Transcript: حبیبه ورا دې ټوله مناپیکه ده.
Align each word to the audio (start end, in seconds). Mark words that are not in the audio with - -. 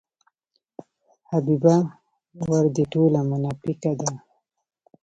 حبیبه 1.29 1.75
ورا 2.49 2.69
دې 2.75 2.83
ټوله 2.91 3.19
مناپیکه 3.29 3.91
ده. 3.99 4.11